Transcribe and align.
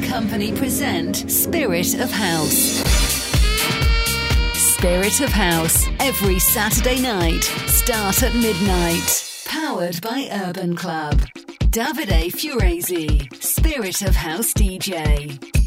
Company 0.00 0.52
present 0.52 1.30
Spirit 1.30 1.94
of 1.94 2.10
House. 2.10 2.82
Spirit 4.54 5.20
of 5.20 5.30
House, 5.30 5.86
every 6.00 6.38
Saturday 6.38 7.00
night, 7.00 7.42
start 7.66 8.22
at 8.22 8.34
midnight. 8.34 9.44
Powered 9.46 10.00
by 10.00 10.28
Urban 10.30 10.76
Club. 10.76 11.20
Davide 11.70 12.30
Furezi, 12.32 13.32
Spirit 13.42 14.02
of 14.02 14.14
House 14.14 14.52
DJ. 14.52 15.57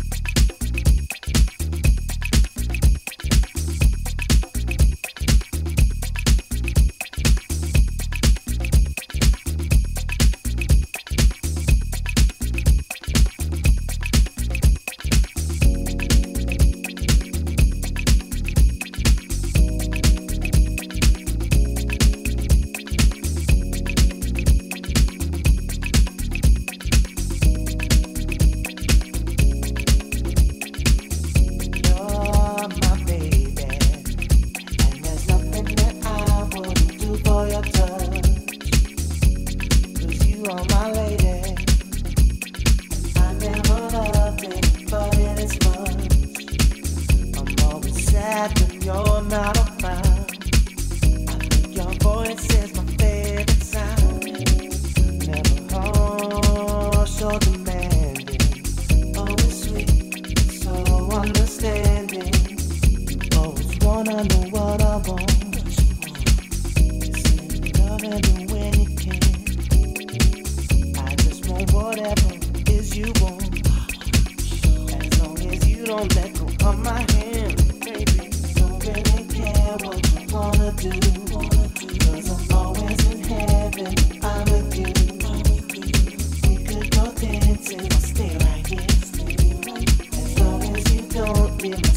me. 91.62 91.91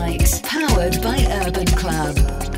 At 0.00 0.10
midnight. 0.10 0.40
Powered 0.44 1.02
by 1.02 1.26
Urban 1.46 1.66
Club. 1.66 2.57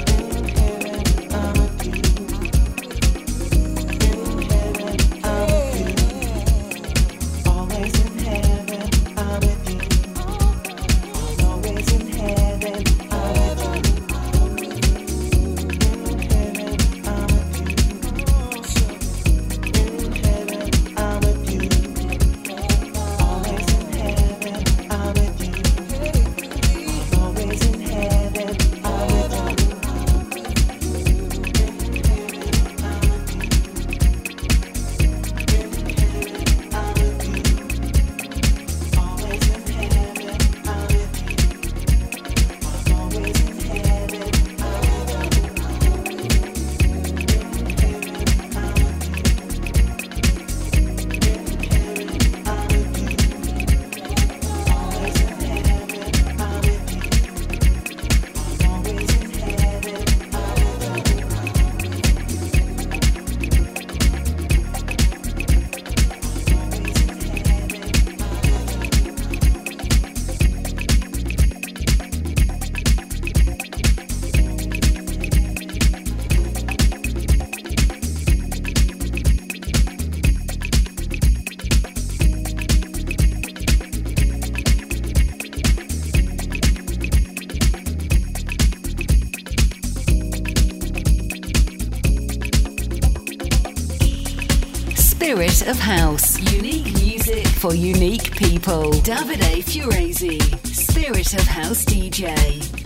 Of 95.71 95.79
House. 95.79 96.39
Unique 96.53 96.93
music 96.95 97.47
for 97.47 97.75
unique 97.75 98.35
people. 98.37 98.91
Davide 99.05 99.63
Furezi, 99.63 100.41
Spirit 100.67 101.33
of 101.35 101.47
House 101.47 101.85
DJ. 101.85 102.35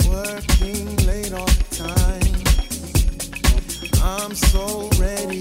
Working 0.09 0.97
late 1.07 1.33
all 1.33 1.47
the 1.47 1.65
time. 1.71 2.21
I'm 4.03 4.35
so 4.35 4.91
ready 5.01 5.41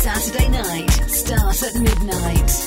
Saturday 0.00 0.48
night, 0.48 0.90
starts 1.10 1.62
at 1.62 1.74
midnight. 1.74 2.59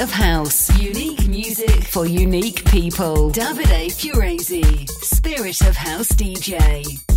Of 0.00 0.10
House. 0.10 0.70
Unique 0.80 1.28
music 1.28 1.84
for 1.84 2.06
unique 2.06 2.64
people. 2.64 3.30
Davide 3.30 3.90
Furezi, 3.90 4.88
Spirit 4.88 5.60
of 5.62 5.76
House 5.76 6.08
DJ. 6.12 7.09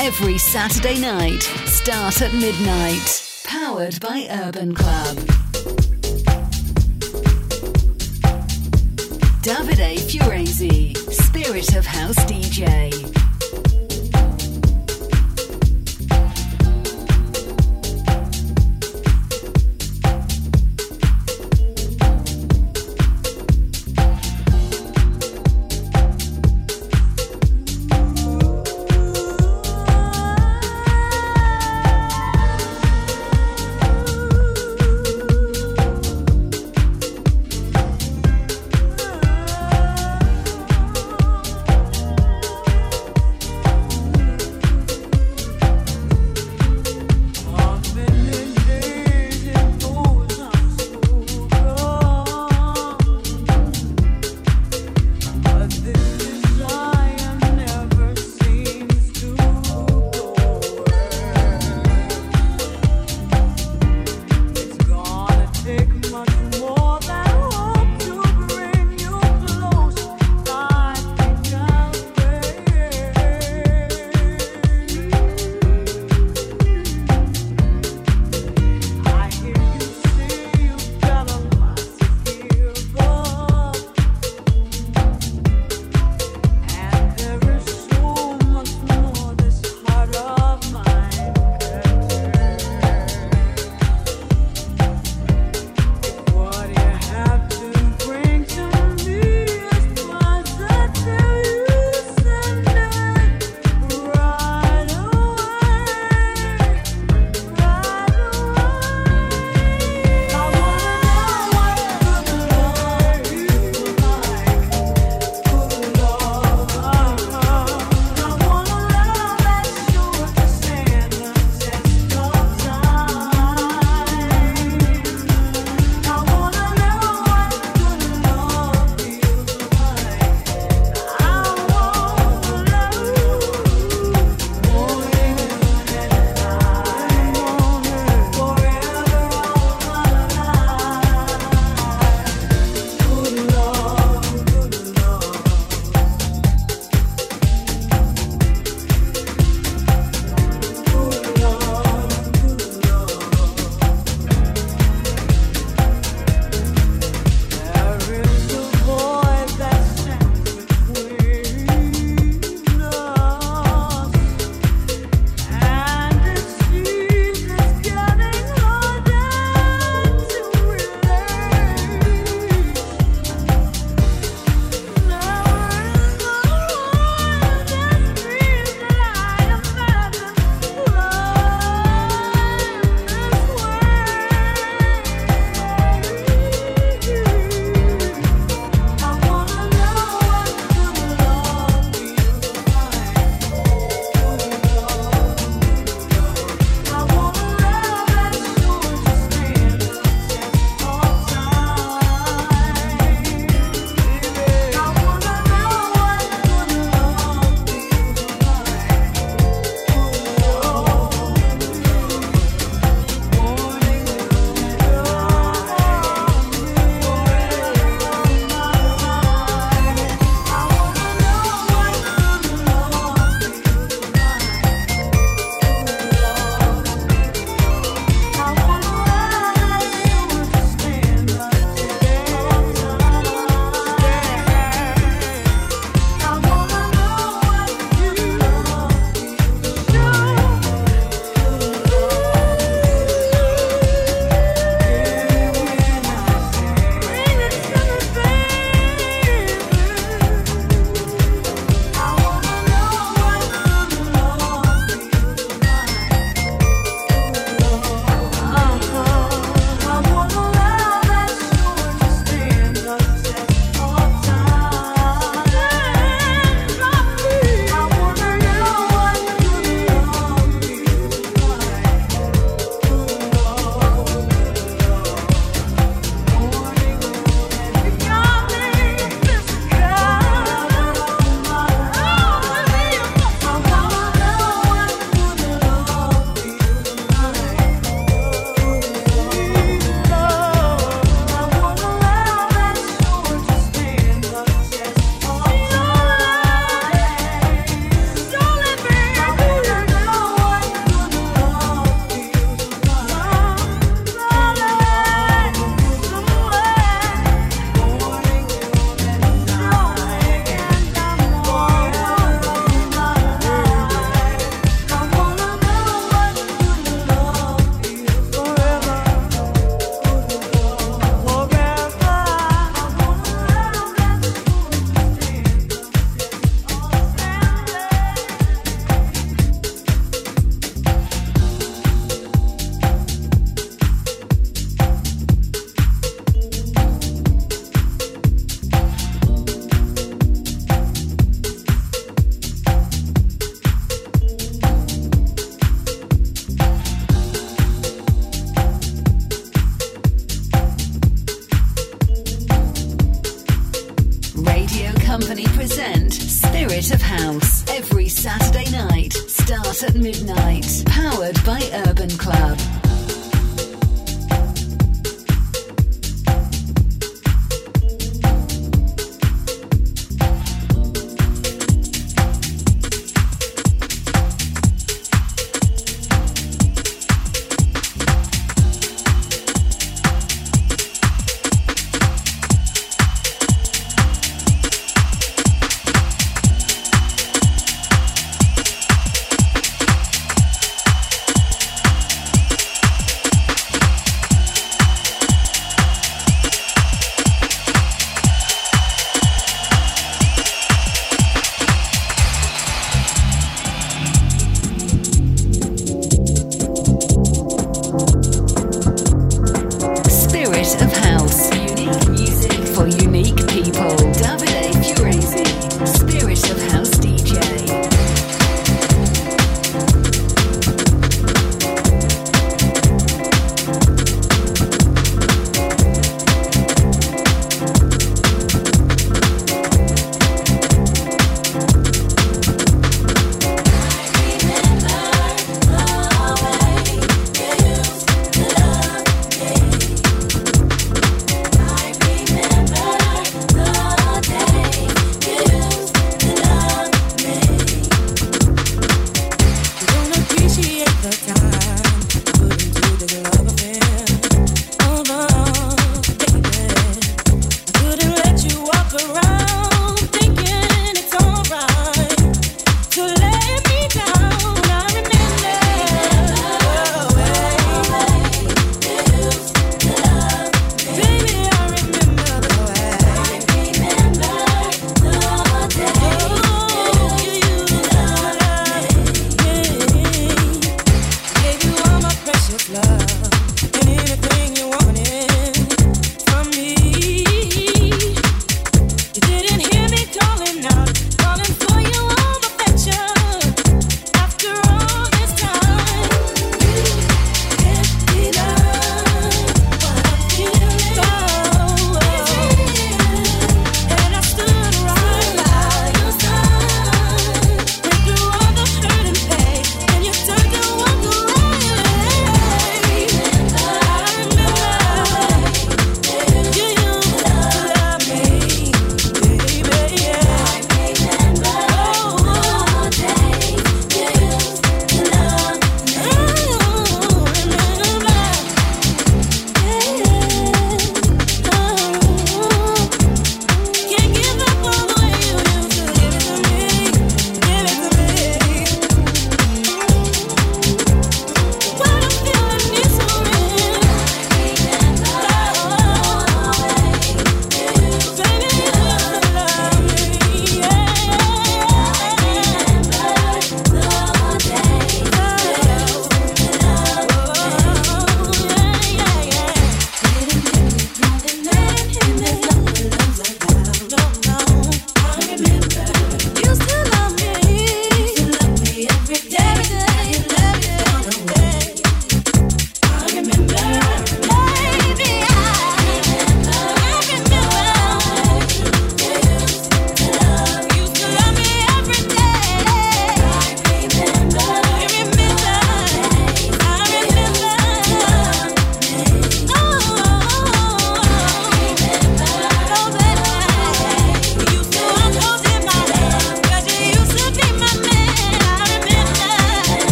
Every 0.00 0.38
Saturday 0.38 0.98
night, 0.98 1.42
start 1.66 2.22
at 2.22 2.32
midnight. 2.32 3.22
Powered 3.44 4.00
by 4.00 4.26
Urban 4.30 4.74
Club. 4.74 5.16
Davide 9.42 9.98
Furezi, 10.08 10.96
Spirit 10.96 11.76
of 11.76 11.84
House 11.84 12.16
DJ. 12.24 12.90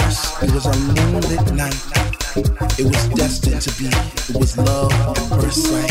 House, 0.00 0.42
it 0.42 0.50
was 0.52 0.66
a 0.66 0.76
moonlit 0.78 1.52
night. 1.54 2.09
It 2.36 2.86
was 2.86 3.08
destined 3.08 3.60
to 3.62 3.70
be. 3.76 3.88
It 3.88 4.36
was 4.36 4.56
love 4.56 4.92
at 4.92 5.18
first 5.34 5.66
sight. 5.66 5.90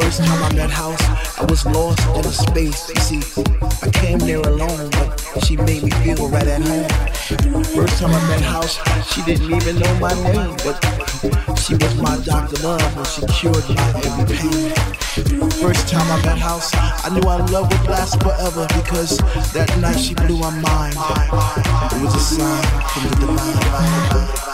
First 0.00 0.24
time 0.24 0.42
I 0.42 0.54
met 0.54 0.70
house, 0.70 1.02
I 1.38 1.44
was 1.44 1.66
lost 1.66 2.00
in 2.16 2.24
a 2.24 2.32
space. 2.32 2.88
You 2.88 3.20
see, 3.20 3.42
I 3.82 3.90
came 3.90 4.18
there 4.20 4.40
alone, 4.40 4.88
but 4.90 5.44
she 5.44 5.58
made 5.58 5.82
me 5.82 5.90
feel 6.00 6.30
right 6.30 6.46
at 6.46 6.62
home. 6.62 6.88
First 7.76 8.00
time 8.00 8.14
I 8.14 8.28
met 8.28 8.40
house, 8.40 8.80
she 9.12 9.20
didn't 9.22 9.52
even 9.52 9.78
know 9.80 9.94
my 10.00 10.14
name, 10.14 10.56
but 10.64 10.80
she 11.58 11.74
was 11.74 11.94
my 12.00 12.16
doctor 12.24 12.56
love 12.66 12.96
and 12.96 13.06
she 13.06 13.20
cured 13.26 13.68
my 13.68 13.88
every 14.00 14.36
pain. 14.36 14.72
First 15.60 15.88
time 15.88 16.10
I 16.10 16.24
met 16.24 16.38
house, 16.38 16.70
I 16.74 17.10
knew 17.12 17.28
our 17.28 17.46
love 17.48 17.70
would 17.70 17.90
last 17.90 18.18
forever 18.22 18.66
because 18.72 19.18
that 19.52 19.68
night 19.78 20.00
she 20.00 20.14
blew 20.14 20.38
my 20.38 20.50
mind. 20.60 20.96
It 21.92 22.02
was 22.02 22.14
a 22.14 22.20
sign 22.20 22.62
from 22.88 23.10
the 23.10 23.26
divine. 23.26 24.53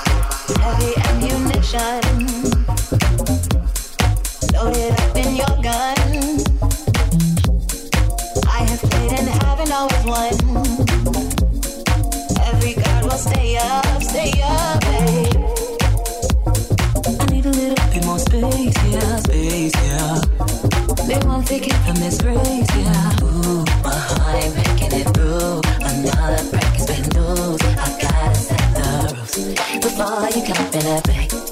Space, 18.21 18.75
yeah, 18.93 19.17
space, 19.17 19.73
yeah. 19.85 20.21
They 21.07 21.19
won't 21.27 21.47
take 21.47 21.67
it 21.67 21.75
from 21.85 21.97
this 21.97 22.23
race, 22.23 22.77
yeah. 22.77 22.90
Before 30.21 30.39
you 30.39 30.47
come 30.47 30.67
in 30.75 31.50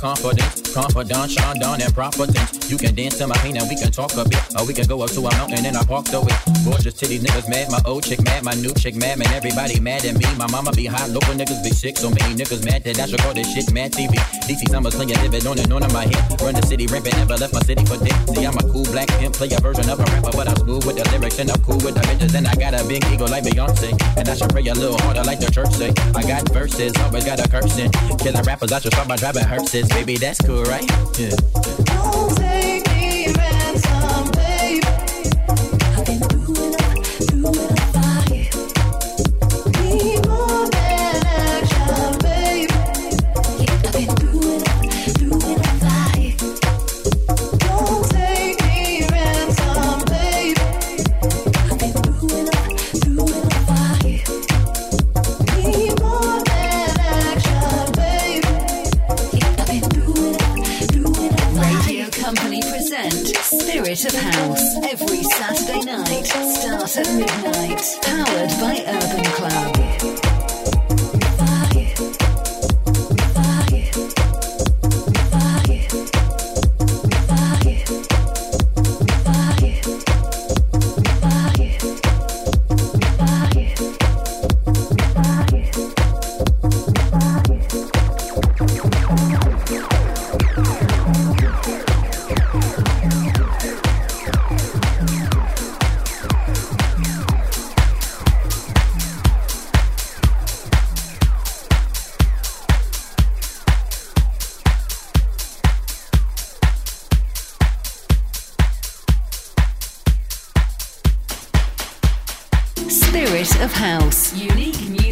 confidence, 0.00 0.59
confidant, 0.72 1.30
Sean 1.30 1.58
Don 1.58 1.80
and 1.82 1.92
proper 1.94 2.26
things. 2.26 2.70
You 2.70 2.78
can 2.78 2.94
dance 2.94 3.18
to 3.18 3.26
my 3.26 3.36
pain 3.38 3.56
and 3.56 3.68
we 3.68 3.76
can 3.76 3.90
talk 3.90 4.14
a 4.14 4.24
bit, 4.28 4.40
or 4.58 4.66
we 4.66 4.74
can 4.74 4.86
go 4.86 5.02
up 5.02 5.10
to 5.10 5.20
a 5.20 5.30
mountain 5.36 5.66
and 5.66 5.76
I 5.76 5.84
park 5.84 6.06
the 6.06 6.20
way. 6.20 6.34
Gorgeous 6.64 6.94
titties, 6.94 7.20
niggas 7.20 7.48
mad, 7.48 7.70
my 7.70 7.80
old 7.84 8.04
chick 8.04 8.22
mad, 8.22 8.44
my 8.44 8.54
new 8.54 8.72
chick 8.74 8.94
mad, 8.94 9.18
man, 9.18 9.28
everybody 9.34 9.80
mad 9.80 10.04
at 10.04 10.14
me. 10.14 10.26
My 10.38 10.46
mama 10.50 10.72
be 10.72 10.86
hot, 10.86 11.10
local 11.10 11.34
niggas 11.34 11.62
be 11.62 11.70
sick, 11.70 11.96
so 11.96 12.10
many 12.10 12.34
niggas 12.34 12.64
mad 12.64 12.84
that 12.84 12.98
I 12.98 13.06
should 13.06 13.20
call 13.20 13.34
this 13.34 13.52
shit 13.52 13.72
mad 13.72 13.92
TV. 13.92 14.14
DC 14.46 14.68
Summers 14.70 14.94
playing 14.94 15.16
living 15.22 15.46
on 15.46 15.58
and 15.58 15.72
on 15.72 15.82
in 15.82 15.92
my 15.92 16.06
head. 16.06 16.40
Run 16.40 16.54
the 16.54 16.62
city 16.62 16.86
rampant, 16.86 17.16
never 17.16 17.36
left 17.36 17.52
my 17.52 17.60
city 17.60 17.84
for 17.84 17.98
dick. 17.98 18.14
See, 18.34 18.46
I'm 18.46 18.56
a 18.56 18.64
cool 18.70 18.84
black 18.94 19.08
pimp, 19.18 19.34
play 19.34 19.50
a 19.50 19.60
version 19.60 19.88
of 19.90 19.98
a 19.98 20.04
rapper, 20.04 20.32
but 20.32 20.48
I'm 20.48 20.56
smooth 20.56 20.84
with 20.86 20.96
the 20.96 21.04
lyrics 21.10 21.38
and 21.38 21.50
I'm 21.50 21.60
cool 21.62 21.80
with 21.82 21.94
the 21.94 22.02
bitches. 22.06 22.34
And 22.34 22.46
I 22.46 22.54
got 22.54 22.74
a 22.74 22.86
big 22.86 23.04
ego 23.10 23.26
like 23.26 23.44
Beyonce, 23.44 23.96
and 24.16 24.28
I 24.28 24.34
should 24.34 24.50
pray 24.50 24.66
a 24.66 24.74
little 24.74 24.98
harder 25.02 25.24
like 25.24 25.40
the 25.40 25.50
church 25.50 25.72
say. 25.74 25.90
I 26.14 26.22
got 26.22 26.46
verses, 26.52 26.92
always 27.02 27.24
got 27.24 27.40
a 27.40 27.48
cursing. 27.48 27.90
Killing 28.18 28.44
rappers, 28.44 28.72
I 28.72 28.78
should 28.78 28.92
start 28.92 29.08
by 29.08 29.16
driving 29.16 29.44
hearses. 29.44 29.88
Baby, 29.88 30.16
that's 30.16 30.40
cool, 30.40 30.59
right? 30.64 30.90
Yeah. 31.18 31.89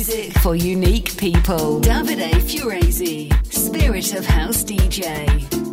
Music 0.09 0.33
for 0.39 0.57
unique 0.57 1.17
people. 1.19 1.81
Davide 1.81 2.31
Furezi, 2.41 3.31
Spirit 3.53 4.15
of 4.15 4.25
House 4.25 4.65
DJ. 4.65 5.68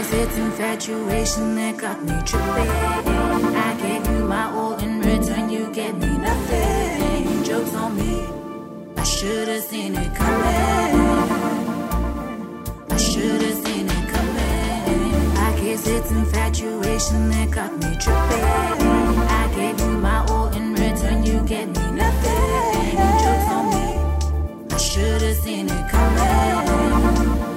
guess 0.00 0.12
it's 0.14 0.38
infatuation 0.38 1.54
that 1.56 1.76
got 1.76 2.02
me 2.02 2.14
tripping. 2.24 2.70
I 3.68 3.76
gave 3.82 4.06
you 4.10 4.24
my 4.24 4.50
all 4.50 4.78
in 4.78 5.00
return, 5.00 5.50
you 5.50 5.70
gave 5.72 5.94
me 5.96 6.16
nothing. 6.16 7.44
Jokes 7.44 7.74
on 7.74 7.96
me, 7.96 8.26
I 8.96 9.02
should've 9.02 9.62
seen 9.64 9.94
it 9.96 10.14
coming. 10.14 10.92
I 12.90 12.96
should've 12.96 13.58
seen 13.66 13.86
it 13.96 14.08
coming. 14.14 15.36
I 15.46 15.60
guess 15.60 15.86
it's 15.86 16.10
infatuation 16.10 17.28
that 17.32 17.50
got 17.50 17.72
me 17.72 17.90
tripping. 18.04 19.18
I 19.42 19.52
gave 19.54 19.78
you 19.80 19.98
my 19.98 20.24
all 20.28 20.48
in 20.48 20.72
return, 20.72 21.24
you 21.24 21.40
gave 21.42 21.68
me 21.76 21.86
nothing. 22.02 22.96
Jokes 23.22 23.48
on 23.56 23.64
me, 23.74 23.86
I 24.70 24.78
should've 24.78 25.36
seen 25.44 25.68
it 25.68 25.90
coming. 25.90 27.49